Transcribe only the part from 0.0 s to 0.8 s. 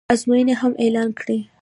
ازموینې هم